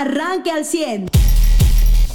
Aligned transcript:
arranque 0.00 0.50
al 0.50 0.64
100. 0.64 1.10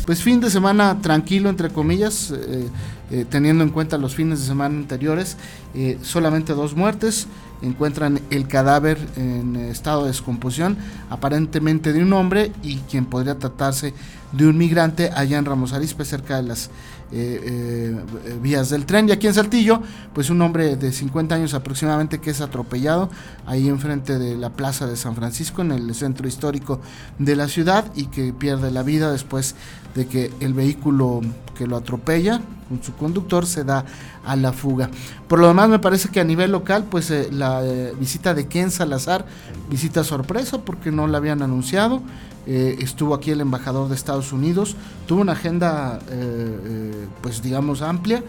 Pues 0.06 0.22
fin 0.22 0.40
de 0.40 0.50
semana 0.50 1.02
tranquilo, 1.02 1.50
entre 1.50 1.70
comillas, 1.70 2.32
eh, 2.32 2.68
eh, 3.12 3.26
teniendo 3.28 3.64
en 3.64 3.70
cuenta 3.70 3.98
los 3.98 4.16
fines 4.16 4.40
de 4.40 4.46
semana 4.46 4.76
anteriores, 4.76 5.38
eh, 5.74 5.98
solamente 6.02 6.54
dos 6.54 6.76
muertes, 6.76 7.28
encuentran 7.62 8.22
el 8.30 8.48
cadáver 8.48 9.00
en 9.16 9.56
estado 9.56 10.04
de 10.04 10.10
descomposición, 10.10 10.78
aparentemente 11.10 11.94
de 11.94 12.04
un 12.04 12.14
hombre 12.14 12.52
y 12.62 12.78
quien 12.90 13.06
podría 13.06 13.40
tratarse 13.40 13.94
de 14.32 14.48
un 14.48 14.58
migrante 14.58 15.12
allá 15.16 15.38
en 15.38 15.46
Ramos 15.46 15.74
Arizpe, 15.74 16.06
cerca 16.06 16.38
de 16.38 16.44
las 16.44 16.70
eh, 17.12 17.96
eh, 18.26 18.40
vías 18.42 18.70
del 18.70 18.86
tren. 18.86 19.08
Y 19.08 19.12
aquí 19.12 19.28
en 19.28 19.34
Saltillo, 19.34 19.82
pues 20.14 20.30
un 20.30 20.42
hombre 20.42 20.76
de 20.76 20.92
50 20.92 21.36
años 21.36 21.54
aproximadamente 21.54 22.20
que 22.20 22.32
es 22.32 22.42
atropellado 22.42 23.10
ahí 23.46 23.68
enfrente 23.68 24.18
de 24.18 24.36
la 24.36 24.50
Plaza 24.50 24.88
de 24.88 24.96
San 24.96 25.16
Francisco, 25.16 25.62
en 25.62 25.72
el 25.72 25.94
centro 25.94 26.28
histórico 26.28 26.82
de 27.20 27.36
la 27.36 27.48
ciudad, 27.48 27.86
y 27.96 28.08
que 28.08 28.34
pierde 28.34 28.72
la 28.72 28.82
vida 28.82 29.12
después 29.12 29.56
de 29.94 30.08
que 30.08 30.34
el 30.40 30.54
vehículo 30.54 31.22
que 31.56 31.68
lo 31.68 31.78
atropella 31.78 32.42
con 32.68 32.84
su 32.84 32.94
conductor 32.96 33.46
se 33.46 33.64
da 33.64 33.86
a 34.26 34.36
la 34.36 34.52
fuga. 34.52 34.90
Por 35.28 35.40
lo 35.40 35.48
demás 35.48 35.70
me 35.70 35.80
parece 35.80 36.10
que 36.10 36.20
a 36.20 36.24
nivel 36.24 36.52
local 36.52 36.86
pues 36.90 37.12
eh, 37.12 37.30
la 37.32 37.62
visita 38.00 38.34
de 38.34 38.48
Ken 38.48 38.72
Salazar, 38.72 39.26
visita 39.70 40.04
sorpresa 40.04 40.58
porque 40.58 40.92
no 40.92 41.08
la 41.08 41.20
habían 41.20 41.44
anunciado, 41.44 42.02
eh, 42.48 42.78
estuvo 42.80 43.16
aquí 43.16 43.32
el 43.32 43.42
embajador 43.42 43.90
de 43.90 43.96
Estados 43.96 44.32
Unidos, 44.32 44.76
tuvo 45.08 45.22
una 45.22 45.32
agenda, 45.32 46.00
eh, 46.10 46.60
eh, 46.66 47.08
pues 47.22 47.42
digamos, 47.42 47.82
amplia 47.82 48.24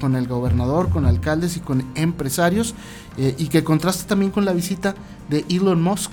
con 0.00 0.16
el 0.16 0.26
gobernador, 0.26 0.88
con 0.88 1.04
alcaldes 1.04 1.58
y 1.58 1.60
con 1.60 1.84
empresarios, 1.96 2.74
y 3.18 3.48
que 3.48 3.62
contrasta 3.62 4.06
también 4.06 4.30
con 4.30 4.46
la 4.46 4.54
visita 4.54 4.94
de 5.28 5.44
Elon 5.50 5.82
Musk 5.82 6.12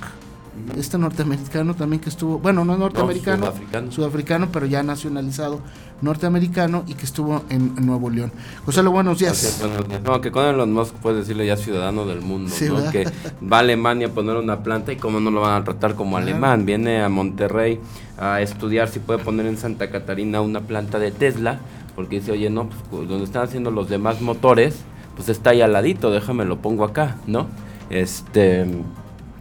este 0.77 0.97
norteamericano 0.97 1.73
también 1.73 1.99
que 1.99 2.09
estuvo, 2.09 2.39
bueno, 2.39 2.63
no 2.63 2.77
norteamericano, 2.77 3.51
sudafricano. 3.89 4.49
pero 4.51 4.65
ya 4.65 4.83
nacionalizado 4.83 5.61
norteamericano 6.01 6.83
y 6.87 6.93
que 6.93 7.05
estuvo 7.05 7.43
en, 7.49 7.75
Nuevo 7.85 8.09
León. 8.09 8.31
José, 8.65 8.83
lo 8.83 8.91
buenos 8.91 9.19
días. 9.19 9.63
no, 10.03 10.21
que 10.21 10.31
con 10.31 10.45
Elon 10.45 10.71
Musk 10.71 10.93
puedes 10.95 11.19
decirle 11.19 11.47
ya 11.47 11.57
ciudadano 11.57 12.05
del 12.05 12.21
mundo, 12.21 12.53
que 12.91 13.05
va 13.41 13.57
a 13.57 13.59
Alemania 13.61 14.07
a 14.07 14.09
poner 14.11 14.35
una 14.35 14.61
planta 14.63 14.91
y 14.93 14.97
cómo 14.97 15.19
no 15.19 15.31
lo 15.31 15.41
van 15.41 15.61
a 15.61 15.63
tratar 15.63 15.95
como 15.95 16.17
alemán. 16.17 16.65
Viene 16.65 17.01
a 17.01 17.09
Monterrey 17.09 17.79
a 18.17 18.41
estudiar 18.41 18.89
si 18.89 18.99
puede 18.99 19.23
poner 19.23 19.45
en 19.47 19.57
Santa 19.57 19.89
Catarina 19.89 20.41
una 20.41 20.61
planta 20.61 20.99
de 20.99 21.11
Tesla, 21.11 21.59
porque 21.95 22.19
dice, 22.19 22.31
oye, 22.31 22.49
no, 22.49 22.69
pues 22.91 23.07
donde 23.07 23.25
están 23.25 23.43
haciendo 23.43 23.71
los 23.71 23.89
demás 23.89 24.21
motores, 24.21 24.75
pues 25.15 25.29
está 25.29 25.51
ahí 25.51 25.61
al 25.61 25.73
ladito, 25.73 26.11
déjame 26.11 26.45
lo 26.45 26.59
pongo 26.59 26.83
acá, 26.83 27.17
¿no? 27.27 27.47
Este 27.89 28.65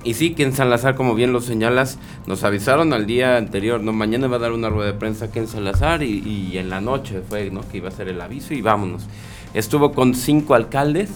y 0.05 0.14
sí, 0.14 0.34
que 0.34 0.42
en 0.42 0.53
Salazar, 0.53 0.95
como 0.95 1.14
bien 1.14 1.33
lo 1.33 1.41
señalas, 1.41 1.98
nos 2.27 2.45
avisaron 2.45 2.92
al 2.92 3.06
día 3.06 3.36
anterior, 3.36 3.81
no, 3.81 3.92
mañana 3.92 4.27
va 4.27 4.36
a 4.36 4.41
dar 4.41 4.53
una 4.53 4.69
rueda 4.69 4.92
de 4.92 4.98
prensa 4.98 5.27
aquí 5.27 5.39
en 5.39 5.47
Salazar 5.47 6.03
y, 6.03 6.56
en 6.59 6.70
la 6.70 6.81
noche 6.81 7.22
fue, 7.28 7.50
¿no? 7.50 7.61
Que 7.69 7.78
iba 7.78 7.89
a 7.89 7.92
ser 7.92 8.09
el 8.09 8.20
aviso 8.20 8.55
y 8.55 8.62
vámonos. 8.62 9.05
Estuvo 9.55 9.92
con 9.92 10.14
cinco 10.14 10.55
alcaldes, 10.55 11.11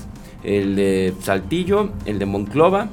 el 0.45 0.77
de 0.77 1.15
Saltillo, 1.21 1.91
el 2.05 2.19
de 2.19 2.27
Monclova 2.27 2.89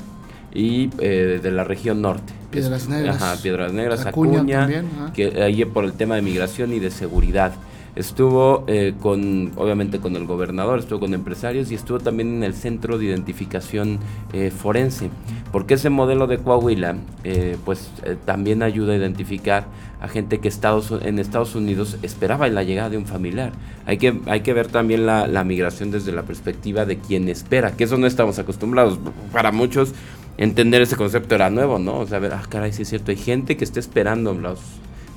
y 0.53 0.89
eh, 0.99 1.39
de 1.41 1.51
la 1.51 1.63
región 1.63 2.01
norte. 2.01 2.33
Piedras 2.49 2.87
Negras. 2.87 3.21
Ajá, 3.21 3.41
Piedras 3.41 3.73
Negras, 3.73 4.05
Acuña, 4.05 4.67
que 5.13 5.41
ahí 5.41 5.65
por 5.65 5.85
el 5.85 5.93
tema 5.93 6.15
de 6.15 6.21
migración 6.21 6.73
y 6.73 6.79
de 6.79 6.91
seguridad. 6.91 7.53
Estuvo 7.95 8.63
eh, 8.67 8.95
con, 8.99 9.51
obviamente, 9.55 9.99
con 9.99 10.15
el 10.15 10.25
gobernador, 10.25 10.79
estuvo 10.79 11.01
con 11.01 11.13
empresarios 11.13 11.71
y 11.71 11.75
estuvo 11.75 11.99
también 11.99 12.37
en 12.37 12.43
el 12.43 12.55
centro 12.55 12.97
de 12.97 13.05
identificación 13.05 13.99
eh, 14.33 14.49
forense, 14.49 15.11
porque 15.51 15.75
ese 15.75 15.91
modelo 15.91 16.25
de 16.25 16.39
Coahuila, 16.39 16.95
eh, 17.23 17.55
pues 17.63 17.91
también 18.25 18.63
ayuda 18.63 18.93
a 18.93 18.95
identificar 18.95 19.67
a 20.01 20.07
gente 20.07 20.39
que 20.39 20.47
Estados, 20.47 20.91
en 21.03 21.19
Estados 21.19 21.53
Unidos 21.53 21.97
esperaba 22.01 22.47
la 22.47 22.63
llegada 22.63 22.89
de 22.89 22.97
un 22.97 23.05
familiar. 23.05 23.51
Hay 23.85 23.97
que, 23.97 24.19
hay 24.25 24.41
que 24.41 24.53
ver 24.53 24.67
también 24.67 25.05
la, 25.05 25.27
la 25.27 25.43
migración 25.43 25.91
desde 25.91 26.11
la 26.11 26.23
perspectiva 26.23 26.85
de 26.85 26.97
quien 26.97 27.29
espera, 27.29 27.71
que 27.71 27.83
eso 27.83 27.97
no 27.97 28.07
estamos 28.07 28.39
acostumbrados. 28.39 28.97
Para 29.31 29.51
muchos 29.51 29.93
entender 30.37 30.81
ese 30.81 30.95
concepto 30.95 31.35
era 31.35 31.51
nuevo, 31.51 31.77
¿no? 31.77 31.99
O 31.99 32.07
sea, 32.07 32.17
ver, 32.19 32.33
ah, 32.33 32.43
caray, 32.49 32.73
sí 32.73 32.81
es 32.81 32.89
cierto, 32.89 33.11
hay 33.11 33.17
gente 33.17 33.55
que 33.55 33.63
está 33.63 33.79
esperando 33.79 34.33
los 34.33 34.59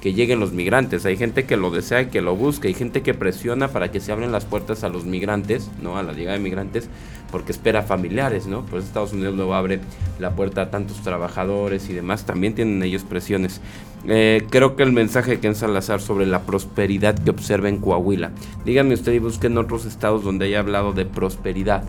que 0.00 0.12
lleguen 0.12 0.40
los 0.40 0.52
migrantes. 0.52 1.06
Hay 1.06 1.16
gente 1.16 1.44
que 1.44 1.56
lo 1.56 1.70
desea 1.70 2.02
y 2.02 2.06
que 2.06 2.20
lo 2.20 2.36
busca. 2.36 2.68
Hay 2.68 2.74
gente 2.74 3.02
que 3.02 3.14
presiona 3.14 3.68
para 3.68 3.90
que 3.90 4.00
se 4.00 4.12
abren 4.12 4.32
las 4.32 4.44
puertas 4.44 4.84
a 4.84 4.88
los 4.88 5.04
migrantes, 5.04 5.70
¿no? 5.82 5.96
A 5.96 6.02
la 6.02 6.12
llegada 6.12 6.36
de 6.36 6.42
migrantes, 6.42 6.88
porque 7.30 7.52
espera 7.52 7.82
familiares, 7.82 8.46
¿no? 8.46 8.64
Pues 8.66 8.84
Estados 8.84 9.12
Unidos 9.12 9.34
luego 9.34 9.54
abre 9.54 9.80
la 10.18 10.32
puerta 10.32 10.62
a 10.62 10.70
tantos 10.70 11.02
trabajadores 11.02 11.88
y 11.88 11.92
demás. 11.92 12.26
También 12.26 12.54
tienen 12.54 12.82
ellos 12.82 13.04
presiones. 13.04 13.60
Eh, 14.06 14.46
creo 14.50 14.76
que 14.76 14.82
el 14.82 14.92
mensaje 14.92 15.32
de 15.32 15.40
Ken 15.40 15.54
Salazar 15.54 16.00
sobre 16.00 16.26
la 16.26 16.42
prosperidad 16.42 17.18
que 17.18 17.30
observa 17.30 17.68
en 17.68 17.78
Coahuila. 17.78 18.30
Díganme 18.64 18.94
usted 18.94 19.12
y 19.12 19.18
busquen 19.18 19.58
otros 19.58 19.84
estados 19.86 20.22
donde 20.22 20.46
haya 20.46 20.60
hablado 20.60 20.92
de 20.92 21.06
prosperidad. 21.06 21.82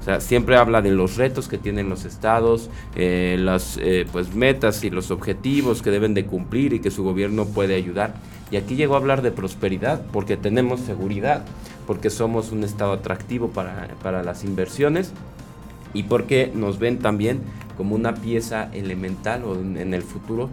O 0.00 0.02
sea, 0.02 0.20
siempre 0.20 0.56
habla 0.56 0.80
de 0.80 0.90
los 0.90 1.16
retos 1.16 1.46
que 1.46 1.58
tienen 1.58 1.90
los 1.90 2.06
estados, 2.06 2.70
eh, 2.96 3.36
las 3.38 3.78
eh, 3.82 4.06
pues 4.10 4.34
metas 4.34 4.82
y 4.82 4.88
los 4.88 5.10
objetivos 5.10 5.82
que 5.82 5.90
deben 5.90 6.14
de 6.14 6.24
cumplir 6.24 6.72
y 6.72 6.80
que 6.80 6.90
su 6.90 7.04
gobierno 7.04 7.44
puede 7.44 7.74
ayudar. 7.74 8.14
Y 8.50 8.56
aquí 8.56 8.76
llegó 8.76 8.94
a 8.94 8.98
hablar 8.98 9.20
de 9.20 9.30
prosperidad 9.30 10.02
porque 10.10 10.38
tenemos 10.38 10.80
seguridad, 10.80 11.44
porque 11.86 12.08
somos 12.08 12.50
un 12.50 12.64
estado 12.64 12.92
atractivo 12.92 13.50
para, 13.50 13.88
para 14.02 14.22
las 14.22 14.42
inversiones 14.42 15.12
y 15.92 16.04
porque 16.04 16.50
nos 16.54 16.78
ven 16.78 16.98
también 16.98 17.40
como 17.76 17.94
una 17.94 18.14
pieza 18.14 18.70
elemental 18.72 19.44
o 19.44 19.54
en, 19.54 19.92
el 19.92 20.02
futuro 20.02 20.48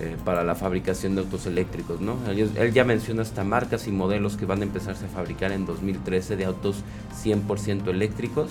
eh, 0.00 0.16
para 0.24 0.44
la 0.44 0.54
fabricación 0.54 1.16
de 1.16 1.22
autos 1.22 1.46
eléctricos. 1.46 2.00
¿no? 2.00 2.18
Él, 2.30 2.50
él, 2.56 2.72
ya 2.72 2.84
menciona 2.84 3.22
hasta 3.22 3.42
marcas 3.42 3.88
y 3.88 3.90
modelos 3.90 4.36
que 4.36 4.46
van 4.46 4.60
a 4.60 4.62
empezarse 4.62 5.06
a 5.06 5.08
fabricar 5.08 5.50
en 5.50 5.66
2013 5.66 6.36
de 6.36 6.44
autos 6.44 6.84
100% 7.24 7.88
eléctricos 7.88 8.48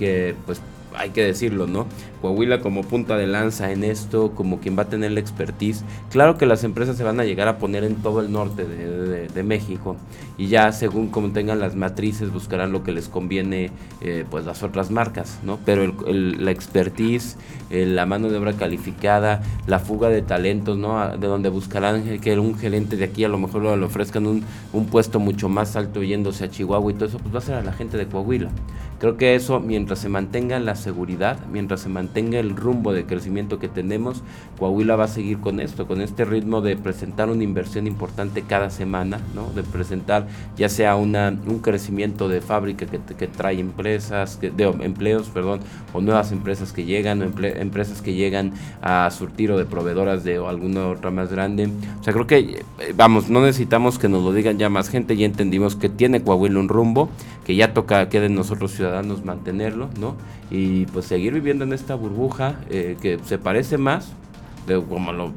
que 0.00 0.34
pues 0.46 0.62
hay 0.96 1.10
que 1.10 1.24
decirlo, 1.24 1.66
¿no? 1.66 1.86
Coahuila 2.20 2.60
como 2.60 2.82
punta 2.82 3.16
de 3.16 3.26
lanza 3.26 3.70
en 3.72 3.84
esto, 3.84 4.32
como 4.32 4.60
quien 4.60 4.76
va 4.76 4.82
a 4.82 4.88
tener 4.88 5.12
la 5.12 5.20
expertise. 5.20 5.84
Claro 6.10 6.36
que 6.36 6.46
las 6.46 6.64
empresas 6.64 6.96
se 6.96 7.04
van 7.04 7.20
a 7.20 7.24
llegar 7.24 7.48
a 7.48 7.58
poner 7.58 7.84
en 7.84 7.96
todo 7.96 8.20
el 8.20 8.32
norte 8.32 8.64
de, 8.64 9.40
México 9.40 9.96
y 10.36 10.48
ya 10.48 10.70
según 10.70 11.08
como 11.08 11.30
tengan 11.30 11.60
las 11.60 11.74
matrices 11.74 12.30
buscarán 12.30 12.72
lo 12.72 12.84
que 12.84 12.92
les 12.92 13.08
conviene 13.08 13.70
eh, 14.02 14.26
pues 14.30 14.44
las 14.44 14.62
otras 14.62 14.90
marcas, 14.90 15.38
¿no? 15.42 15.58
Pero 15.64 15.94
la 16.06 16.50
expertise, 16.50 17.38
la 17.70 18.04
mano 18.04 18.28
de 18.28 18.36
obra 18.36 18.52
calificada, 18.52 19.42
la 19.66 19.78
fuga 19.78 20.10
de 20.10 20.20
talentos, 20.20 20.76
¿no? 20.76 21.16
De 21.16 21.26
donde 21.26 21.48
buscarán 21.48 22.18
que 22.20 22.38
un 22.38 22.56
gerente 22.58 22.96
de 22.96 23.04
aquí 23.04 23.24
a 23.24 23.28
lo 23.28 23.38
mejor 23.38 23.62
le 23.62 23.84
ofrezcan 23.84 24.26
un, 24.26 24.44
un 24.74 24.86
puesto 24.86 25.18
mucho 25.18 25.48
más 25.48 25.74
alto 25.74 26.02
yéndose 26.02 26.44
a 26.44 26.50
Chihuahua 26.50 26.92
y 26.92 26.94
todo 26.94 27.06
eso, 27.06 27.18
pues 27.18 27.34
va 27.34 27.38
a 27.38 27.42
ser 27.42 27.54
a 27.54 27.62
la 27.62 27.72
gente 27.72 27.96
de 27.96 28.06
Coahuila. 28.06 28.50
Creo 29.00 29.16
que 29.16 29.34
eso, 29.34 29.60
mientras 29.60 29.98
se 29.98 30.10
mantenga 30.10 30.58
la 30.58 30.74
seguridad, 30.74 31.38
mientras 31.50 31.80
se 31.80 31.88
mantenga 31.88 32.38
el 32.38 32.54
rumbo 32.54 32.92
de 32.92 33.06
crecimiento 33.06 33.58
que 33.58 33.66
tenemos, 33.66 34.22
Coahuila 34.58 34.94
va 34.94 35.04
a 35.04 35.08
seguir 35.08 35.38
con 35.40 35.58
esto, 35.58 35.86
con 35.86 36.02
este 36.02 36.26
ritmo 36.26 36.60
de 36.60 36.76
presentar 36.76 37.30
una 37.30 37.42
inversión 37.42 37.86
importante 37.86 38.42
cada 38.42 38.68
semana, 38.68 39.18
¿no? 39.34 39.50
de 39.52 39.62
presentar 39.62 40.26
ya 40.58 40.68
sea 40.68 40.96
una, 40.96 41.34
un 41.46 41.60
crecimiento 41.60 42.28
de 42.28 42.42
fábrica 42.42 42.84
que, 42.84 43.00
que 43.16 43.26
trae 43.26 43.58
empresas, 43.58 44.38
de 44.38 44.64
empleos, 44.82 45.30
perdón, 45.30 45.60
o 45.94 46.02
nuevas 46.02 46.30
empresas 46.30 46.74
que 46.74 46.84
llegan, 46.84 47.22
o 47.22 47.24
empresas 47.24 48.02
que 48.02 48.12
llegan 48.12 48.52
a 48.82 49.10
surtir 49.10 49.50
o 49.50 49.56
de 49.56 49.64
proveedoras 49.64 50.24
de 50.24 50.36
alguna 50.46 50.88
otra 50.88 51.10
más 51.10 51.32
grande. 51.32 51.70
O 51.98 52.04
sea, 52.04 52.12
creo 52.12 52.26
que, 52.26 52.38
eh, 52.38 52.64
vamos, 52.94 53.30
no 53.30 53.40
necesitamos 53.40 53.98
que 53.98 54.10
nos 54.10 54.22
lo 54.22 54.34
digan 54.34 54.58
ya 54.58 54.68
más 54.68 54.90
gente, 54.90 55.16
ya 55.16 55.24
entendimos 55.24 55.74
que 55.74 55.88
tiene 55.88 56.22
Coahuila 56.22 56.60
un 56.60 56.68
rumbo, 56.68 57.08
que 57.46 57.56
ya 57.56 57.72
toca 57.72 58.10
que 58.10 58.20
de 58.20 58.28
nosotros 58.28 58.72
ciudadanos 58.72 58.89
mantenerlo, 59.24 59.88
¿no? 59.98 60.16
Y 60.50 60.86
pues 60.86 61.06
seguir 61.06 61.32
viviendo 61.32 61.64
en 61.64 61.72
esta 61.72 61.94
burbuja 61.94 62.60
eh, 62.70 62.96
que 63.00 63.18
se 63.24 63.38
parece 63.38 63.78
más, 63.78 64.12
de 64.66 64.82
como 64.82 65.12
lo 65.12 65.32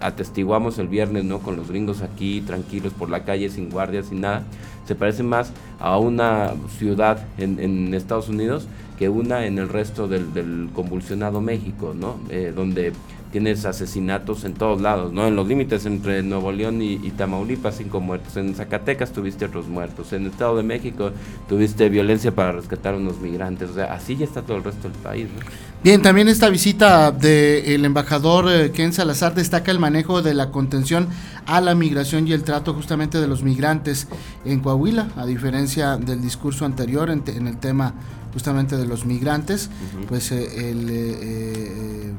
atestiguamos 0.00 0.78
el 0.78 0.88
viernes, 0.88 1.24
¿no? 1.24 1.40
Con 1.40 1.56
los 1.56 1.68
gringos 1.68 2.02
aquí 2.02 2.40
tranquilos 2.40 2.92
por 2.92 3.10
la 3.10 3.24
calle, 3.24 3.50
sin 3.50 3.70
guardias, 3.70 4.06
sin 4.06 4.20
nada. 4.20 4.44
Se 4.86 4.94
parece 4.94 5.22
más 5.22 5.52
a 5.78 5.98
una 5.98 6.52
ciudad 6.78 7.24
en, 7.38 7.94
Estados 7.94 8.28
Unidos 8.28 8.66
que 8.98 9.08
una 9.08 9.46
en 9.46 9.58
el 9.58 9.68
resto 9.68 10.08
del, 10.08 10.70
convulsionado 10.74 11.40
México, 11.40 11.94
¿no? 11.98 12.18
Eh, 12.28 12.52
donde 12.54 12.92
tienes 13.30 13.64
asesinatos 13.64 14.44
en 14.44 14.54
todos 14.54 14.80
lados, 14.80 15.12
¿no? 15.12 15.26
En 15.26 15.36
los 15.36 15.46
límites 15.46 15.86
entre 15.86 16.22
Nuevo 16.22 16.52
León 16.52 16.82
y, 16.82 16.98
Tamaulipas, 17.10 17.76
cinco 17.76 18.00
muertos. 18.00 18.36
En 18.36 18.54
Zacatecas 18.54 19.12
tuviste 19.12 19.44
otros 19.44 19.68
muertos. 19.68 20.12
En 20.12 20.22
el 20.22 20.30
Estado 20.30 20.56
de 20.56 20.62
México 20.62 21.12
tuviste 21.48 21.88
violencia 21.88 22.34
para 22.34 22.52
rescatar 22.52 22.94
a 22.94 22.96
unos 22.96 23.20
migrantes. 23.20 23.70
O 23.70 23.74
sea, 23.74 23.92
así 23.94 24.16
ya 24.16 24.24
está 24.24 24.42
todo 24.42 24.56
el 24.56 24.64
resto 24.64 24.88
del 24.88 24.98
país, 24.98 25.28
¿no? 25.32 25.40
Bien, 25.82 26.02
también 26.02 26.28
esta 26.28 26.50
visita 26.50 27.10
del 27.10 27.84
embajador 27.86 28.50
eh, 28.50 28.70
Ken 28.70 28.92
Salazar 28.92 29.34
destaca 29.34 29.70
el 29.70 29.78
manejo 29.78 30.20
de 30.20 30.34
la 30.34 30.50
contención 30.50 31.08
a 31.46 31.62
la 31.62 31.74
migración 31.74 32.28
y 32.28 32.32
el 32.32 32.42
trato 32.42 32.74
justamente 32.74 33.18
de 33.18 33.26
los 33.26 33.42
migrantes 33.42 34.06
en 34.44 34.60
Coahuila, 34.60 35.08
a 35.16 35.24
diferencia 35.24 35.96
del 35.96 36.20
discurso 36.20 36.66
anterior 36.66 37.08
en, 37.08 37.46
el 37.46 37.56
tema 37.56 37.94
justamente 38.34 38.76
de 38.76 38.86
los 38.86 39.06
migrantes, 39.06 39.70
pues 40.08 40.32
eh, 40.32 40.70
el... 40.70 40.86
Eh, 40.90 42.12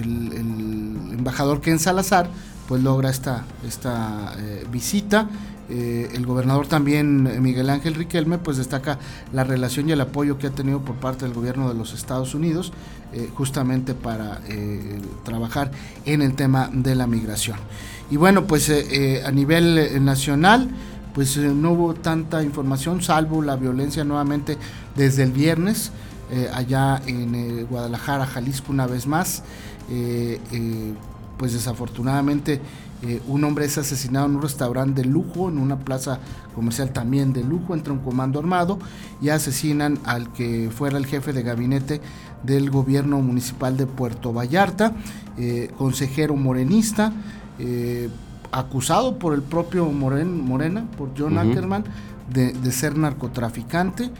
el, 0.00 1.12
embajador 1.12 1.60
Ken 1.60 1.78
Salazar 1.78 2.28
pues 2.68 2.82
logra 2.82 3.10
esta, 3.10 3.44
esta 3.66 4.34
visita. 4.70 5.28
el 5.68 6.26
gobernador 6.26 6.66
también, 6.66 7.40
Miguel 7.40 7.70
Ángel 7.70 7.94
Riquelme, 7.94 8.38
pues 8.38 8.56
destaca 8.56 8.98
la 9.32 9.44
relación 9.44 9.88
y 9.88 9.92
el 9.92 10.00
apoyo 10.00 10.36
que 10.36 10.48
ha 10.48 10.50
tenido 10.50 10.80
por 10.80 10.96
parte 10.96 11.24
del 11.24 11.34
gobierno 11.34 11.68
de 11.68 11.74
los 11.74 11.92
Estados 11.94 12.34
Unidos, 12.34 12.72
justamente 13.34 13.94
para 13.94 14.40
trabajar 15.24 15.70
en 16.04 16.22
el 16.22 16.34
tema 16.34 16.68
de 16.72 16.96
la 16.96 17.06
migración. 17.06 17.58
Y 18.10 18.16
bueno, 18.16 18.48
pues 18.48 18.68
a 19.24 19.30
nivel 19.30 20.04
nacional, 20.04 20.68
pues 21.16 21.34
eh, 21.38 21.48
no 21.48 21.70
hubo 21.72 21.94
tanta 21.94 22.42
información, 22.42 23.02
salvo 23.02 23.40
la 23.40 23.56
violencia 23.56 24.04
nuevamente 24.04 24.58
desde 24.96 25.22
el 25.22 25.32
viernes, 25.32 25.90
eh, 26.30 26.50
allá 26.52 27.00
en 27.06 27.34
eh, 27.34 27.62
Guadalajara, 27.62 28.26
Jalisco, 28.26 28.70
una 28.70 28.86
vez 28.86 29.06
más. 29.06 29.42
Pues 31.38 31.52
desafortunadamente 31.52 32.60
un 33.28 33.44
hombre 33.44 33.66
es 33.66 33.78
asesinado 33.78 34.26
en 34.26 34.36
un 34.36 34.42
restaurante 34.42 35.02
de 35.02 35.08
lujo, 35.08 35.48
en 35.48 35.58
una 35.58 35.78
plaza 35.78 36.18
comercial 36.54 36.92
también 36.92 37.32
de 37.32 37.44
lujo, 37.44 37.74
entra 37.74 37.92
un 37.92 38.00
comando 38.00 38.38
armado 38.38 38.78
y 39.20 39.28
asesinan 39.28 39.98
al 40.04 40.32
que 40.32 40.70
fuera 40.74 40.98
el 40.98 41.06
jefe 41.06 41.32
de 41.32 41.42
gabinete 41.42 42.00
del 42.42 42.70
gobierno 42.70 43.20
municipal 43.20 43.76
de 43.76 43.86
Puerto 43.86 44.32
Vallarta, 44.32 44.92
consejero 45.76 46.36
morenista 46.36 47.12
acusado 48.52 49.18
por 49.18 49.34
el 49.34 49.42
propio 49.42 49.86
Morena, 49.86 50.86
por 50.96 51.10
John 51.16 51.38
Ackerman, 51.38 51.84
de, 52.32 52.72
ser 52.72 52.96
narcotraficante. 52.96 54.10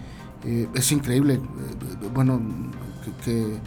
Eh, 0.45 0.69
es 0.75 0.93
increíble, 0.93 1.35
eh, 1.35 1.41
bueno, 2.15 2.41
que, 3.25 3.59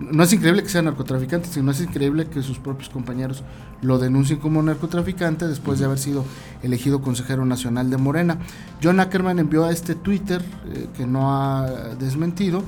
no 0.00 0.22
es 0.22 0.32
increíble 0.32 0.62
que 0.62 0.68
sea 0.68 0.82
narcotraficante, 0.82 1.48
sino 1.48 1.70
es 1.70 1.80
increíble 1.80 2.26
que 2.26 2.42
sus 2.42 2.58
propios 2.58 2.88
compañeros 2.88 3.42
lo 3.80 3.98
denuncien 3.98 4.38
como 4.38 4.62
narcotraficante 4.62 5.46
después 5.46 5.78
de 5.78 5.86
haber 5.86 5.98
sido 5.98 6.24
elegido 6.62 7.02
consejero 7.02 7.44
nacional 7.44 7.90
de 7.90 7.96
Morena. 7.96 8.38
John 8.82 9.00
Ackerman 9.00 9.38
envió 9.38 9.64
a 9.64 9.72
este 9.72 9.94
Twitter 9.94 10.42
eh, 10.66 10.88
que 10.96 11.06
no 11.06 11.32
ha 11.32 11.94
desmentido 11.98 12.62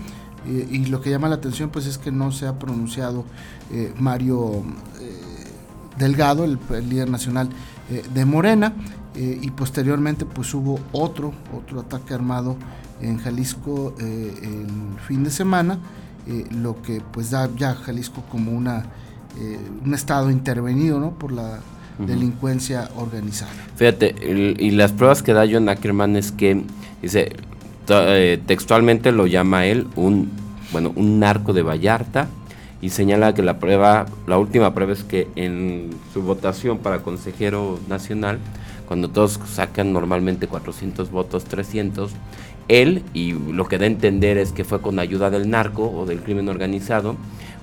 y 0.47 0.85
lo 0.85 1.01
que 1.01 1.09
llama 1.09 1.31
la 1.31 1.37
atención 1.37 1.71
pues 1.71 1.87
es 1.87 1.97
que 1.97 2.13
no 2.13 2.31
se 2.31 2.47
ha 2.47 2.59
pronunciado 2.59 3.25
Mario 3.99 4.63
Delgado, 5.99 6.45
el, 6.45 6.59
líder 6.89 7.11
nacional 7.11 7.49
eh, 7.91 8.03
de 8.13 8.25
Morena, 8.25 8.73
eh, 9.15 9.39
y 9.41 9.51
posteriormente 9.51 10.25
pues 10.25 10.53
hubo 10.55 10.81
otro, 10.93 11.33
otro 11.57 11.81
ataque 11.81 12.15
armado 12.15 12.57
en 13.01 13.19
Jalisco 13.19 13.95
eh, 14.01 14.33
el 14.43 15.01
fin 15.01 15.23
de 15.25 15.31
semana, 15.31 15.79
lo 16.51 16.81
que 16.83 17.01
pues 17.13 17.31
da 17.31 17.51
ya 17.57 17.75
Jalisco 17.75 18.23
como 18.31 18.53
una, 18.53 18.87
un 19.85 19.95
estado 19.95 20.31
intervenido 20.31 20.99
¿no? 20.99 21.11
por 21.13 21.33
la 21.33 21.61
delincuencia 21.99 22.89
organizada. 22.97 23.53
Fíjate, 23.77 24.15
y 24.59 24.71
las 24.73 24.93
pruebas 24.93 25.23
que 25.23 25.33
da 25.33 25.47
John 25.51 25.69
Ackerman 25.69 26.17
es 26.17 26.33
que, 26.33 26.63
dice, 27.03 27.33
textualmente 28.47 29.13
lo 29.13 29.27
llama 29.27 29.67
él 29.67 29.87
un, 29.95 30.31
bueno, 30.73 30.93
un 30.97 31.21
narco 31.21 31.53
de 31.53 31.63
Vallarta, 31.63 32.29
y 32.85 32.91
señala 32.91 33.33
que 33.33 33.43
la 33.43 33.59
prueba, 33.59 34.05
la 34.27 34.37
última 34.37 34.75
prueba 34.75 34.93
es 34.93 35.05
que 35.05 35.29
en 35.37 35.89
su 36.13 36.21
votación 36.21 36.79
para 36.79 36.99
consejero 36.99 37.81
nacional, 37.89 38.39
cuando 38.87 39.09
todos 39.09 39.41
sacan 39.47 39.93
normalmente 39.93 40.47
400 40.47 41.11
votos, 41.11 41.45
300, 41.45 42.13
él, 42.69 43.03
y 43.13 43.33
lo 43.33 43.67
que 43.67 43.79
da 43.79 43.85
a 43.85 43.89
entender 43.89 44.39
es 44.39 44.53
que 44.53 44.65
fue 44.65 44.81
con 44.81 44.99
ayuda 44.99 45.31
del 45.31 45.51
narco 45.51 45.91
o 45.91 46.07
del 46.07 46.23
crimen 46.23 46.49
organizado, 46.49 47.17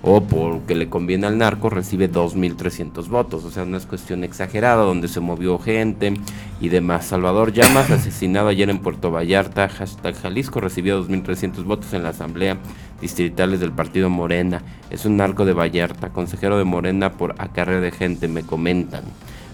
o 0.03 0.21
porque 0.21 0.73
le 0.73 0.89
conviene 0.89 1.27
al 1.27 1.37
narco, 1.37 1.69
recibe 1.69 2.11
2.300 2.11 3.07
votos. 3.07 3.43
O 3.45 3.51
sea, 3.51 3.65
no 3.65 3.77
es 3.77 3.85
cuestión 3.85 4.23
exagerada, 4.23 4.83
donde 4.83 5.07
se 5.07 5.19
movió 5.19 5.59
gente 5.59 6.13
y 6.59 6.69
demás. 6.69 7.05
Salvador 7.05 7.53
Llamas, 7.53 7.91
asesinado 7.91 8.47
ayer 8.47 8.69
en 8.69 8.79
Puerto 8.79 9.11
Vallarta, 9.11 9.69
hashtag 9.69 10.15
Jalisco, 10.15 10.59
recibió 10.59 11.03
2.300 11.03 11.63
votos 11.63 11.93
en 11.93 12.03
la 12.03 12.09
asamblea 12.09 12.57
distritales 12.99 13.59
del 13.59 13.71
partido 13.71 14.09
Morena. 14.09 14.63
Es 14.89 15.05
un 15.05 15.17
narco 15.17 15.45
de 15.45 15.53
Vallarta, 15.53 16.09
consejero 16.09 16.57
de 16.57 16.63
Morena 16.63 17.13
por 17.13 17.35
acarreo 17.37 17.81
de 17.81 17.91
gente, 17.91 18.27
me 18.27 18.43
comentan. 18.43 19.03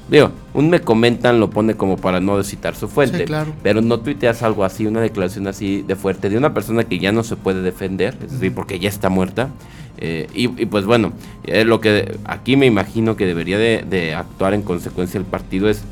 Digo, 0.10 0.32
un 0.54 0.70
me 0.70 0.80
comentan 0.80 1.40
lo 1.40 1.50
pone 1.50 1.76
como 1.76 1.98
para 1.98 2.22
no 2.22 2.42
citar 2.44 2.76
su 2.76 2.88
fuente, 2.88 3.26
pero 3.62 3.82
no 3.82 4.00
tuiteas 4.00 4.42
algo 4.42 4.64
así, 4.64 4.86
una 4.86 5.02
declaración 5.02 5.48
así 5.48 5.82
de 5.82 5.96
fuerte 5.96 6.30
de 6.30 6.38
una 6.38 6.54
persona 6.54 6.86
que 6.86 6.98
ya 6.98 7.12
no 7.12 7.24
se 7.24 7.36
puede 7.36 7.62
defender, 7.62 8.16
es 8.24 8.32
decir, 8.32 8.54
porque 8.54 8.80
ya 8.80 8.88
está 8.88 9.10
muerta. 9.10 9.50
Eh, 10.00 10.28
y, 10.34 10.48
pues 10.48 10.86
bueno, 10.86 11.12
lo 11.46 11.82
que 11.82 12.18
aquí 12.24 12.56
me 12.56 12.68
imagino 12.68 13.18
que 13.18 13.26
debería 13.26 13.58
de, 13.58 14.16
actuar 14.16 14.54
en 14.54 14.62
consecuencia 14.62 15.18
el 15.18 15.26
partido 15.26 15.70
es 15.70 15.84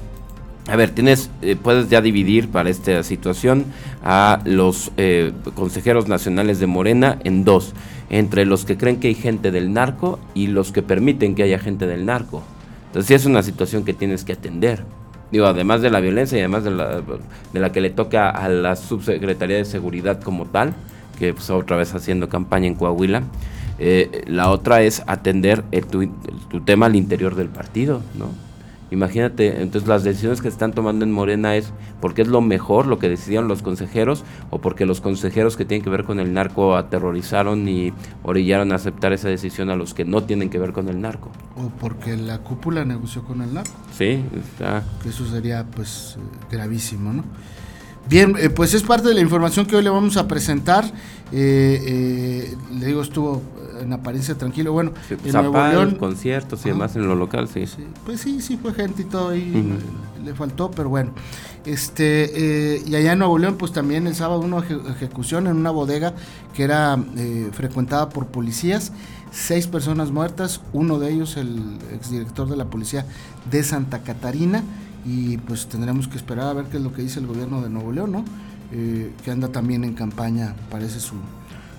a 0.67 0.75
ver, 0.75 0.89
tienes, 0.89 1.29
eh, 1.43 1.55
puedes 1.61 1.89
ya 1.89 2.01
dividir 2.01 2.49
para 2.49 2.71
esta 2.71 3.03
situación 3.03 3.65
a 4.03 4.41
los 4.45 4.91
eh, 4.97 5.31
consejeros 5.53 6.07
nacionales 6.07 6.59
de 6.59 6.65
Morena 6.65 7.19
en 7.23 7.43
dos, 7.43 7.73
entre 8.09 8.45
los 8.45 8.65
que 8.65 8.75
creen 8.75 8.99
que 8.99 9.09
hay 9.09 9.13
gente 9.13 9.51
del 9.51 9.73
narco 9.73 10.19
y 10.33 10.47
los 10.47 10.71
que 10.71 10.81
permiten 10.81 11.35
que 11.35 11.43
haya 11.43 11.59
gente 11.59 11.85
del 11.85 12.07
narco. 12.07 12.41
Entonces 12.95 13.07
sí 13.09 13.13
es 13.13 13.25
una 13.25 13.43
situación 13.43 13.83
que 13.83 13.93
tienes 13.93 14.23
que 14.23 14.31
atender. 14.31 14.85
Digo, 15.29 15.47
además 15.47 15.81
de 15.81 15.89
la 15.89 15.99
violencia 15.99 16.37
y 16.37 16.39
además 16.39 16.63
de 16.63 16.71
la, 16.71 17.01
de 17.51 17.59
la 17.59 17.73
que 17.73 17.81
le 17.81 17.89
toca 17.89 18.29
a 18.29 18.47
la 18.47 18.77
Subsecretaría 18.77 19.57
de 19.57 19.65
Seguridad 19.65 20.21
como 20.21 20.45
tal, 20.45 20.73
que 21.19 21.33
pues 21.33 21.49
otra 21.49 21.75
vez 21.75 21.93
haciendo 21.93 22.29
campaña 22.29 22.67
en 22.67 22.75
Coahuila, 22.75 23.23
eh, 23.79 24.23
la 24.27 24.49
otra 24.49 24.81
es 24.81 25.03
atender 25.07 25.63
tu, 25.91 26.07
tu 26.49 26.61
tema 26.61 26.85
al 26.85 26.95
interior 26.95 27.35
del 27.35 27.49
partido, 27.49 28.01
¿no? 28.17 28.29
Imagínate, 28.91 29.61
entonces 29.61 29.87
las 29.87 30.03
decisiones 30.03 30.41
que 30.41 30.47
están 30.47 30.71
tomando 30.71 31.05
en 31.05 31.11
Morena 31.11 31.55
es 31.55 31.71
porque 32.01 32.21
es 32.21 32.27
lo 32.27 32.41
mejor 32.41 32.85
lo 32.85 32.99
que 32.99 33.09
decidieron 33.09 33.47
los 33.47 33.63
consejeros 33.63 34.23
o 34.51 34.61
porque 34.61 34.85
los 34.85 35.01
consejeros 35.01 35.57
que 35.57 35.65
tienen 35.65 35.83
que 35.83 35.89
ver 35.89 36.03
con 36.03 36.19
el 36.19 36.33
narco 36.33 36.75
aterrorizaron 36.75 37.67
y 37.67 37.93
orillaron 38.23 38.71
a 38.71 38.75
aceptar 38.75 39.11
esa 39.11 39.27
decisión 39.27 39.69
a 39.69 39.75
los 39.75 39.93
que 39.95 40.05
no 40.05 40.23
tienen 40.23 40.49
que 40.49 40.59
ver 40.59 40.71
con 40.71 40.87
el 40.87 41.01
narco. 41.01 41.31
O 41.55 41.69
porque 41.79 42.15
la 42.15 42.39
cúpula 42.39 42.85
negoció 42.85 43.23
con 43.23 43.41
el 43.41 43.53
narco. 43.53 43.73
Sí, 43.91 44.23
está. 44.35 44.83
Que 45.01 45.09
eso 45.09 45.25
sería 45.25 45.65
pues 45.65 46.17
gravísimo, 46.51 47.11
¿no? 47.11 47.23
Bien, 48.07 48.35
eh, 48.39 48.51
pues 48.51 48.75
es 48.75 48.83
parte 48.83 49.07
de 49.07 49.15
la 49.15 49.21
información 49.21 49.65
que 49.65 49.75
hoy 49.75 49.83
le 49.83 49.89
vamos 49.89 50.15
a 50.17 50.27
presentar. 50.27 50.85
Eh, 51.31 51.81
eh, 51.87 52.55
le 52.77 52.85
digo, 52.85 53.01
estuvo 53.01 53.41
en 53.81 53.93
apariencia 53.93 54.35
tranquilo. 54.35 54.73
Bueno, 54.73 54.91
en 55.09 55.31
Nuevo 55.31 55.57
León. 55.57 55.95
conciertos 55.95 56.65
y 56.65 56.69
demás 56.69 56.95
en 56.95 57.07
lo 57.07 57.15
local, 57.15 57.47
sí. 57.47 57.65
Pues 58.05 58.21
sí, 58.21 58.41
sí 58.41 58.57
fue 58.57 58.73
gente 58.73 59.03
y 59.03 59.05
todo 59.05 59.29
ahí. 59.29 59.79
le, 60.23 60.33
faltó, 60.33 60.71
pero 60.71 60.89
bueno. 60.89 61.11
Este, 61.65 62.81
y 62.85 62.95
allá 62.95 63.13
en 63.13 63.19
Nuevo 63.19 63.37
León, 63.37 63.55
pues 63.57 63.71
también 63.71 64.07
el 64.07 64.15
sábado 64.15 64.41
una 64.41 64.59
ejecución 64.59 65.47
en 65.47 65.57
una 65.57 65.71
bodega 65.71 66.13
que 66.53 66.63
era 66.63 66.97
frecuentada 67.51 68.09
por 68.09 68.27
policías. 68.27 68.91
Seis 69.31 69.67
personas 69.67 70.11
muertas, 70.11 70.61
uno 70.71 70.97
de 70.97 71.11
ellos 71.11 71.35
el 71.35 71.77
exdirector 71.93 72.47
de 72.47 72.55
la 72.55 72.65
policía 72.65 73.05
de 73.51 73.63
Santa 73.63 73.99
Catarina 73.99 74.63
y 75.05 75.37
pues 75.37 75.67
tendremos 75.67 76.07
que 76.07 76.17
esperar 76.17 76.47
a 76.47 76.53
ver 76.53 76.65
qué 76.65 76.77
es 76.77 76.83
lo 76.83 76.91
que 76.91 77.03
dice 77.03 77.19
el 77.19 77.27
gobierno 77.27 77.61
de 77.61 77.69
Nuevo 77.69 77.91
León, 77.91 78.11
¿no? 78.11 78.25
Eh, 78.71 79.13
que 79.23 79.31
anda 79.31 79.49
también 79.49 79.83
en 79.83 79.93
campaña, 79.93 80.55
parece 80.71 80.99
su, 80.99 81.15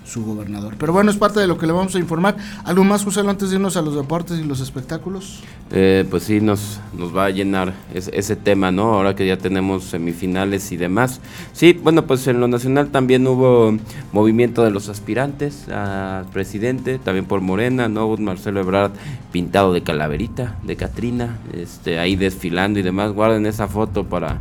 su 0.07 0.25
gobernador. 0.25 0.75
Pero 0.79 0.93
bueno, 0.93 1.11
es 1.11 1.17
parte 1.17 1.41
de 1.41 1.47
lo 1.47 1.59
que 1.59 1.67
le 1.67 1.73
vamos 1.73 1.95
a 1.95 1.99
informar. 1.99 2.37
¿Algo 2.65 2.85
más, 2.85 3.05
José, 3.05 3.21
antes 3.21 3.51
de 3.51 3.57
irnos 3.57 3.77
a 3.77 3.83
los 3.83 3.95
deportes 3.95 4.39
y 4.39 4.45
los 4.45 4.61
espectáculos? 4.61 5.41
Eh, 5.73 6.07
pues 6.09 6.23
sí, 6.23 6.41
nos, 6.41 6.81
nos 6.97 7.15
va 7.15 7.27
a 7.27 7.31
llenar 7.31 7.75
ese 7.93 8.37
tema, 8.37 8.71
¿no? 8.71 8.95
Ahora 8.95 9.17
que 9.17 9.27
ya 9.27 9.37
tenemos 9.37 9.85
semifinales 9.85 10.71
y 10.73 10.77
demás. 10.77 11.21
Sí, 11.53 11.73
bueno, 11.73 12.07
pues 12.07 12.27
en 12.29 12.41
lo 12.41 12.49
nacional 12.49 12.89
también 12.89 13.27
hubo 13.27 13.77
movimiento 14.13 14.63
de 14.63 14.71
los 14.71 14.89
aspirantes 14.89 15.67
a 15.71 16.25
presidente, 16.33 16.99
también 16.99 17.25
por 17.27 17.41
Morena, 17.41 17.89
¿no? 17.89 18.17
Marcelo 18.17 18.61
Ebrard 18.61 18.93
pintado 19.33 19.73
de 19.73 19.83
calaverita, 19.83 20.57
de 20.63 20.77
Catrina, 20.77 21.39
este, 21.53 21.99
ahí 21.99 22.17
desfilando 22.17 22.79
y 22.79 22.83
demás. 22.83 23.13
Guarden 23.13 23.47
esa 23.47 23.67
foto 23.69 24.05
para, 24.05 24.39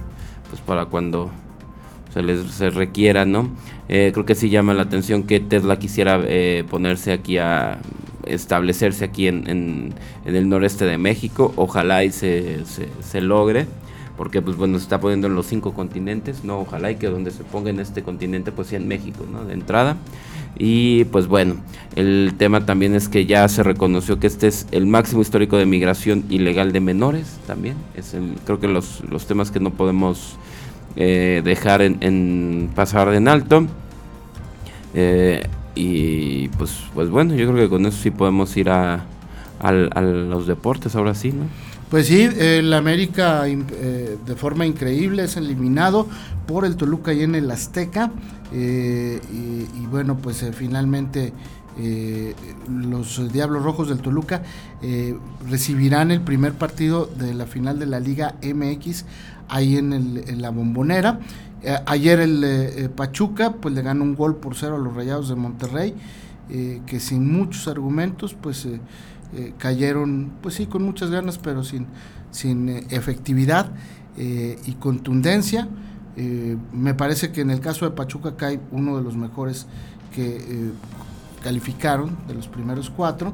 pues 0.50 0.62
para 0.62 0.86
cuando 0.86 1.32
se 2.16 2.24
les 2.24 2.50
se 2.50 2.70
requiera, 2.70 3.26
¿no? 3.26 3.50
Eh, 3.90 4.12
creo 4.14 4.26
que 4.26 4.36
sí 4.36 4.50
llama 4.50 4.74
la 4.74 4.84
atención 4.84 5.24
que 5.24 5.42
Tesla 5.42 5.78
quisiera 5.78 6.22
eh, 6.24 6.64
ponerse 6.70 7.12
aquí 7.12 7.38
a 7.38 7.80
establecerse 8.26 9.04
aquí 9.04 9.28
en, 9.28 9.48
en, 9.50 9.94
el 10.26 10.48
noreste 10.48 10.86
de 10.86 10.98
México. 10.98 11.54
Ojalá 11.58 12.06
y 12.06 12.12
se, 12.12 12.64
se, 12.66 13.22
logre 13.22 13.68
porque 14.18 14.42
pues 14.42 14.56
bueno 14.56 14.78
se 14.78 14.84
está 14.84 15.02
poniendo 15.02 15.28
en 15.28 15.36
los 15.36 15.46
cinco 15.46 15.74
continentes, 15.74 16.46
no, 16.46 16.62
ojalá 16.62 16.90
y 16.90 16.96
que 16.96 17.08
donde 17.08 17.32
se 17.32 17.44
ponga 17.44 17.70
en 17.70 17.82
este 17.82 18.02
continente 18.02 18.54
pues 18.54 18.70
sea 18.70 18.80
en 18.80 18.88
México, 18.88 19.26
¿no? 19.30 19.44
De 19.44 19.54
entrada. 19.54 19.98
Y 20.58 21.04
pues 21.06 21.28
bueno, 21.28 21.58
el 21.98 22.34
tema 22.38 22.66
también 22.66 22.96
es 22.96 23.10
que 23.10 23.26
ya 23.26 23.46
se 23.50 23.62
reconoció 23.62 24.22
que 24.22 24.28
este 24.28 24.48
es 24.48 24.68
el 24.72 24.86
máximo 24.86 25.22
histórico 25.22 25.58
de 25.58 25.66
migración 25.66 26.24
ilegal 26.30 26.72
de 26.72 26.80
menores 26.80 27.40
también. 27.46 27.76
Es 27.94 28.14
el, 28.14 28.36
creo 28.46 28.62
que 28.62 28.70
los, 28.70 29.04
los 29.10 29.28
temas 29.28 29.52
que 29.52 29.60
no 29.60 29.72
podemos 29.72 30.38
eh, 30.96 31.42
dejar 31.44 31.82
en, 31.82 32.70
pasar 32.76 33.14
en 33.14 33.28
alto. 33.28 33.68
Eh, 34.94 35.48
y 35.76 36.48
pues, 36.50 36.72
pues 36.94 37.10
bueno, 37.10 37.36
yo 37.36 37.52
creo 37.52 37.66
que 37.66 37.70
con 37.70 37.86
eso 37.86 37.98
sí 38.02 38.12
podemos 38.12 38.56
ir 38.56 38.70
a, 38.70 39.06
a 39.60 39.72
los 39.72 40.48
deportes 40.48 40.96
ahora 40.96 41.14
sí, 41.14 41.32
¿no? 41.32 41.46
Pues 41.90 42.08
sí, 42.08 42.28
el 42.38 42.74
América 42.74 43.48
eh, 43.48 44.18
de 44.26 44.36
forma 44.36 44.66
increíble 44.66 45.24
es 45.24 45.38
eliminado 45.38 46.08
por 46.48 46.66
el 46.66 46.78
Toluca 46.78 47.14
y 47.14 47.22
en 47.22 47.36
el 47.36 47.50
Azteca. 47.52 48.12
Eh, 48.52 49.20
y, 49.32 49.86
bueno, 49.86 50.18
pues 50.18 50.44
finalmente 50.54 51.32
los 52.70 53.32
Diablos 53.34 53.64
Rojos 53.64 53.90
del 53.90 54.00
Toluca 54.00 54.44
recibirán 55.50 56.12
el 56.12 56.22
primer 56.22 56.54
partido 56.54 57.06
de 57.06 57.34
la 57.34 57.46
final 57.46 57.80
de 57.80 57.86
la 57.86 58.00
Liga 58.00 58.36
MX 58.42 59.06
ahí 59.50 59.78
en, 59.78 60.42
la 60.42 60.52
bombonera. 60.52 61.20
ayer 61.86 62.20
el 62.20 62.90
Pachuca 62.96 63.54
pues 63.54 63.74
le 63.76 63.82
ganó 63.82 64.04
un 64.04 64.16
gol 64.16 64.38
por 64.38 64.56
cero 64.56 64.76
a 64.76 64.80
los 64.80 64.96
Rayados 64.96 65.30
de 65.30 65.36
Monterrey, 65.36 65.96
que 66.48 67.00
sin 67.00 67.32
muchos 67.32 67.68
argumentos 67.68 68.34
pues 68.34 68.68
eh, 69.36 69.54
cayeron, 69.58 70.32
pues 70.42 70.56
sí, 70.56 70.66
con 70.66 70.84
muchas 70.84 71.10
ganas, 71.10 71.38
pero 71.38 71.64
sin, 71.64 71.88
sin 72.32 72.70
eh, 72.70 72.88
efectividad 72.90 73.70
eh, 74.18 74.58
y 74.66 74.74
contundencia. 74.74 75.68
me 76.72 76.94
parece 76.94 77.34
que 77.34 77.42
en 77.42 77.52
el 77.52 77.60
caso 77.60 77.84
de 77.84 77.92
Pachuca 77.92 78.38
cae 78.38 78.62
uno 78.72 78.96
de 78.96 79.04
los 79.04 79.18
mejores 79.18 79.68
que 80.14 80.72
calificaron, 81.46 82.18
de 82.28 82.34
los 82.34 82.48
primeros 82.48 82.90
cuatro. 82.90 83.32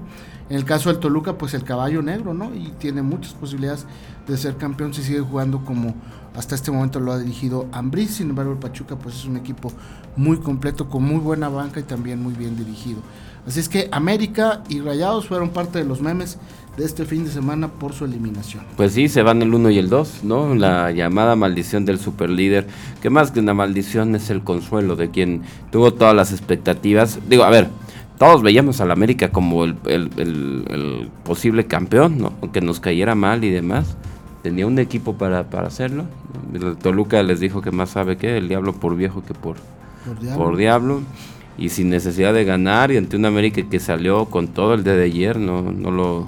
En 0.50 0.58
el 0.58 0.66
caso 0.66 0.90
del 0.90 1.00
Toluca, 1.00 1.38
pues 1.38 1.54
el 1.54 1.64
caballo 1.64 2.02
negro, 2.02 2.34
¿no? 2.34 2.54
Y 2.54 2.74
tiene 2.78 3.02
muchas 3.02 3.32
posibilidades 3.32 3.86
de 4.28 4.36
ser 4.38 4.58
campeón 4.58 4.94
si 4.94 5.02
sigue 5.02 5.22
jugando 5.22 5.64
como 5.64 5.96
hasta 6.36 6.56
este 6.56 6.72
momento 6.72 7.00
lo 7.00 7.14
ha 7.14 7.20
dirigido 7.20 7.68
Ambris. 7.72 8.16
Sin 8.16 8.30
embargo, 8.30 8.52
el 8.52 8.58
Pachuca, 8.58 8.98
pues 8.98 9.16
es 9.16 9.24
un 9.24 9.38
equipo 9.38 9.72
muy 10.18 10.40
completo, 10.40 10.90
con 10.90 11.04
muy 11.04 11.20
buena 11.20 11.48
banca 11.48 11.80
y 11.80 11.84
también 11.84 12.22
muy 12.22 12.34
bien 12.34 12.58
dirigido. 12.58 13.00
Así 13.48 13.62
es 13.62 13.70
que 13.70 13.88
América 13.94 14.62
y 14.68 14.82
Rayados 14.82 15.26
fueron 15.26 15.52
parte 15.52 15.80
de 15.80 15.86
los 15.86 16.02
memes 16.02 16.38
de 16.76 16.84
este 16.84 17.06
fin 17.06 17.24
de 17.24 17.32
semana 17.32 17.70
por 17.70 17.94
su 17.94 18.04
eliminación. 18.04 18.66
Pues 18.76 18.92
sí, 18.92 19.08
se 19.08 19.22
van 19.22 19.42
el 19.42 19.54
1 19.54 19.70
y 19.70 19.78
el 19.78 19.88
2, 19.88 20.24
¿no? 20.24 20.54
La 20.54 20.92
llamada 20.92 21.38
maldición 21.38 21.86
del 21.86 21.98
superlíder, 21.98 22.68
que 23.02 23.10
más 23.10 23.32
que 23.32 23.40
una 23.40 23.54
maldición 23.54 24.16
es 24.16 24.30
el 24.30 24.44
consuelo 24.44 24.98
de 24.98 25.12
quien 25.12 25.44
tuvo 25.72 25.94
todas 25.94 26.14
las 26.14 26.34
expectativas. 26.34 27.20
Digo, 27.30 27.46
a 27.46 27.50
ver, 27.50 27.70
todos 28.22 28.44
veíamos 28.44 28.80
al 28.82 28.92
América 28.92 29.32
como 29.32 29.64
el, 29.64 31.10
posible 31.24 31.66
campeón, 31.66 32.20
¿no? 32.20 32.34
Aunque 32.44 32.62
nos 32.62 32.80
cayera 32.80 33.16
mal 33.16 33.44
y 33.44 33.50
demás. 33.50 33.98
Tenía 34.44 34.68
un 34.68 34.78
equipo 34.78 35.16
para, 35.16 35.40
hacerlo. 35.40 36.06
El 36.54 36.78
Toluca 36.78 37.24
les 37.24 37.40
dijo 37.40 37.64
que 37.64 37.72
más 37.72 37.90
sabe 37.90 38.18
que 38.18 38.38
el 38.38 38.48
diablo 38.48 38.74
por 38.74 38.96
viejo 38.96 39.24
que 39.26 39.34
por, 39.34 39.56
Por 40.38 40.56
diablo 40.56 41.02
y 41.58 41.70
sin 41.70 41.90
necesidad 41.90 42.32
de 42.32 42.44
ganar 42.44 42.92
y 42.92 42.98
ante 42.98 43.18
un 43.18 43.26
América 43.26 43.64
que 43.68 43.80
salió 43.80 44.26
con 44.26 44.50
todo 44.50 44.76
el 44.76 44.84
día 44.84 44.94
de 44.94 45.06
ayer, 45.06 45.40
no, 45.40 45.64
no 45.72 45.90
lo 45.90 46.28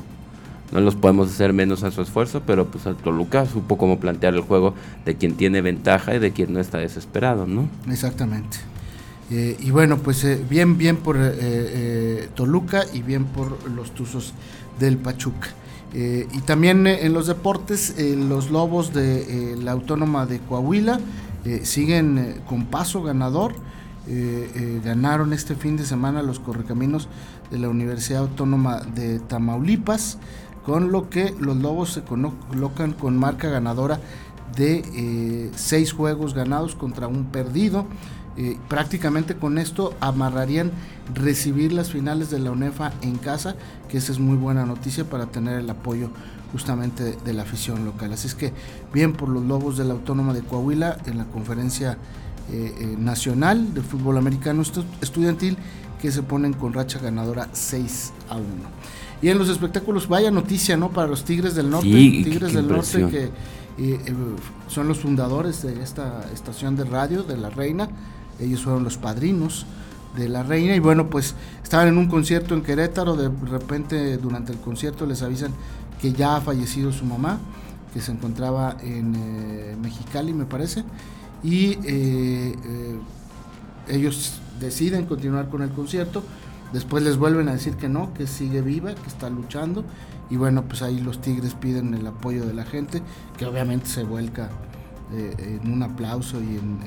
no 0.71 0.81
los 0.81 0.95
podemos 0.95 1.29
hacer 1.29 1.53
menos 1.53 1.83
a 1.83 1.91
su 1.91 2.01
esfuerzo, 2.01 2.41
pero 2.43 2.65
pues 2.65 2.87
el 2.87 2.95
Toluca 2.95 3.45
supo 3.45 3.77
cómo 3.77 3.99
plantear 3.99 4.33
el 4.33 4.41
juego 4.41 4.73
de 5.05 5.13
quien 5.13 5.35
tiene 5.35 5.61
ventaja 5.61 6.15
y 6.15 6.17
de 6.17 6.31
quien 6.31 6.53
no 6.53 6.59
está 6.59 6.79
desesperado, 6.79 7.45
¿no? 7.45 7.69
Exactamente. 7.87 8.72
Eh, 9.31 9.57
y 9.59 9.71
bueno, 9.71 9.97
pues 9.97 10.23
eh, 10.23 10.43
bien, 10.49 10.77
bien 10.77 10.97
por 10.97 11.17
eh, 11.19 12.29
Toluca 12.35 12.83
y 12.93 13.01
bien 13.01 13.25
por 13.25 13.69
los 13.71 13.91
Tuzos 13.91 14.33
del 14.79 14.97
Pachuca. 14.97 15.49
y 15.93 16.41
también 16.41 16.87
en 16.87 17.13
los 17.13 17.27
deportes, 17.27 17.95
los 18.17 18.49
Lobos 18.49 18.93
de 18.93 19.55
la 19.61 19.73
Autónoma 19.73 20.25
de 20.25 20.39
Coahuila 20.39 20.99
siguen 21.61 22.41
con 22.47 22.65
paso 22.65 23.03
ganador. 23.03 23.53
Ganaron 24.83 25.33
este 25.33 25.53
fin 25.53 25.77
de 25.77 25.85
semana 25.85 26.23
los 26.23 26.39
correcaminos 26.39 27.07
de 27.51 27.59
la 27.59 27.69
Universidad 27.69 28.21
Autónoma 28.21 28.79
de 28.79 29.19
Tamaulipas, 29.19 30.17
con 30.65 30.91
lo 30.91 31.11
que 31.11 31.35
los 31.39 31.57
Lobos 31.57 31.93
se 31.93 32.01
colocan 32.01 32.93
con 32.93 33.15
marca 33.15 33.49
ganadora 33.49 33.99
de 34.57 35.51
seis 35.55 35.93
juegos 35.93 36.33
ganados 36.33 36.73
contra 36.73 37.07
un 37.07 37.25
perdido. 37.25 37.85
Prácticamente 38.67 39.35
con 39.35 39.57
esto 39.57 39.93
amarrarían 39.99 40.71
recibir 41.13 41.71
las 41.71 41.91
finales 41.91 42.29
de 42.31 42.39
la 42.39 42.51
UNEFA 42.51 42.93
en 43.01 43.17
casa, 43.17 43.55
que 43.89 43.97
esa 43.97 44.11
es 44.11 44.19
muy 44.19 44.37
buena 44.37 44.65
noticia 44.65 45.05
para 45.05 45.27
tener 45.27 45.59
el 45.59 45.69
apoyo 45.69 46.09
justamente 46.53 47.15
de 47.25 47.33
la 47.33 47.41
afición 47.41 47.83
local. 47.83 48.13
Así 48.13 48.27
es 48.27 48.35
que 48.35 48.53
bien 48.93 49.13
por 49.13 49.27
los 49.27 49.43
Lobos 49.43 49.75
de 49.75 49.85
la 49.85 49.93
Autónoma 49.93 50.33
de 50.33 50.41
Coahuila 50.41 50.97
en 51.05 51.17
la 51.17 51.25
conferencia 51.25 51.97
eh, 52.51 52.75
eh, 52.77 52.95
nacional 52.97 53.73
de 53.73 53.81
fútbol 53.81 54.17
americano 54.17 54.61
estudiantil 55.01 55.57
que 56.01 56.11
se 56.11 56.21
ponen 56.21 56.53
con 56.53 56.73
racha 56.73 56.99
ganadora 56.99 57.49
6 57.53 58.13
a 58.29 58.35
1. 58.35 58.45
Y 59.21 59.29
en 59.29 59.39
los 59.39 59.47
espectáculos, 59.49 60.07
vaya 60.07 60.29
noticia, 60.29 60.75
¿no? 60.75 60.89
Para 60.89 61.07
los 61.07 61.23
Tigres 61.23 61.55
del 61.55 61.69
Norte. 61.69 61.87
Tigres 61.87 62.53
del 62.53 62.67
Norte 62.67 63.07
que 63.07 63.29
eh, 63.77 63.99
son 64.67 64.87
los 64.87 64.99
fundadores 64.99 65.63
de 65.63 65.81
esta 65.81 66.25
estación 66.33 66.75
de 66.75 66.83
radio 66.83 67.23
de 67.23 67.37
La 67.37 67.49
Reina. 67.49 67.87
Ellos 68.39 68.63
fueron 68.63 68.83
los 68.83 68.97
padrinos 68.97 69.65
de 70.15 70.29
La 70.29 70.43
Reina. 70.43 70.75
Y 70.75 70.79
bueno, 70.79 71.09
pues 71.09 71.35
estaban 71.63 71.87
en 71.87 71.97
un 71.97 72.07
concierto 72.07 72.53
en 72.53 72.61
Querétaro. 72.61 73.15
De 73.15 73.29
repente, 73.49 74.17
durante 74.17 74.51
el 74.51 74.59
concierto, 74.59 75.05
les 75.05 75.21
avisan 75.21 75.51
que 76.01 76.13
ya 76.13 76.35
ha 76.35 76.41
fallecido 76.41 76.91
su 76.91 77.05
mamá, 77.05 77.39
que 77.93 78.01
se 78.01 78.11
encontraba 78.11 78.77
en 78.81 79.81
Mexicali, 79.81 80.33
me 80.33 80.45
parece 80.45 80.83
y 81.43 81.77
eh, 81.83 82.55
eh, 82.65 82.99
ellos 83.89 84.39
deciden 84.59 85.05
continuar 85.05 85.49
con 85.49 85.61
el 85.61 85.69
concierto. 85.69 86.23
Después 86.71 87.03
les 87.03 87.17
vuelven 87.17 87.49
a 87.49 87.53
decir 87.53 87.75
que 87.75 87.89
no, 87.89 88.13
que 88.13 88.25
sigue 88.25 88.61
viva, 88.61 88.95
que 88.95 89.07
está 89.07 89.29
luchando. 89.29 89.83
Y 90.29 90.37
bueno, 90.37 90.63
pues 90.63 90.81
ahí 90.81 90.99
los 90.99 91.21
Tigres 91.21 91.53
piden 91.53 91.93
el 91.93 92.07
apoyo 92.07 92.45
de 92.45 92.53
la 92.53 92.63
gente, 92.63 93.01
que 93.37 93.45
obviamente 93.45 93.87
se 93.87 94.03
vuelca 94.03 94.49
eh, 95.13 95.59
en 95.61 95.71
un 95.71 95.83
aplauso 95.83 96.41
y 96.41 96.57
en, 96.57 96.79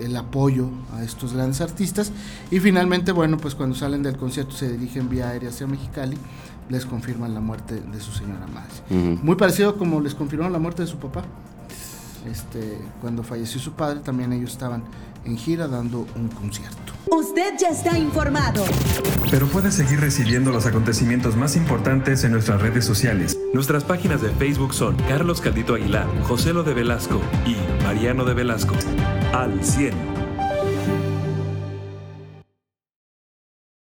el 0.00 0.16
apoyo 0.16 0.68
a 0.94 1.02
estos 1.02 1.34
grandes 1.34 1.60
artistas. 1.60 2.12
Y 2.50 2.60
finalmente, 2.60 3.12
bueno, 3.12 3.36
pues 3.36 3.54
cuando 3.54 3.76
salen 3.76 4.02
del 4.02 4.16
concierto 4.16 4.52
se 4.52 4.70
dirigen 4.70 5.08
vía 5.08 5.28
aérea 5.28 5.50
hacia 5.50 5.66
Mexicali, 5.66 6.16
les 6.68 6.86
confirman 6.86 7.34
la 7.34 7.40
muerte 7.40 7.80
de 7.80 8.00
su 8.00 8.12
señora 8.12 8.46
madre. 8.46 9.18
Muy 9.22 9.36
parecido 9.36 9.76
como 9.76 10.00
les 10.00 10.14
confirmaron 10.14 10.52
la 10.52 10.58
muerte 10.58 10.82
de 10.82 10.88
su 10.88 10.98
papá. 10.98 11.24
Este, 12.26 12.78
cuando 13.00 13.22
falleció 13.22 13.60
su 13.60 13.72
padre, 13.72 14.00
también 14.00 14.32
ellos 14.32 14.52
estaban 14.52 14.82
en 15.24 15.36
gira 15.36 15.68
dando 15.68 16.06
un 16.16 16.28
concierto. 16.28 16.92
Usted 17.10 17.54
ya 17.58 17.68
está 17.68 17.98
informado. 17.98 18.64
Pero 19.30 19.46
puede 19.46 19.72
seguir 19.72 20.00
recibiendo 20.00 20.50
los 20.50 20.66
acontecimientos 20.66 21.36
más 21.36 21.56
importantes 21.56 22.24
en 22.24 22.32
nuestras 22.32 22.60
redes 22.60 22.84
sociales. 22.84 23.38
Nuestras 23.52 23.84
páginas 23.84 24.22
de 24.22 24.30
Facebook 24.30 24.74
son 24.74 24.96
Carlos 25.08 25.40
Caldito 25.40 25.74
Aguilar, 25.74 26.06
José 26.24 26.52
Lo 26.52 26.62
de 26.62 26.74
Velasco 26.74 27.20
y 27.46 27.56
Mariano 27.84 28.24
de 28.24 28.34
Velasco. 28.34 28.74
Al 29.32 29.64
100. 29.64 30.19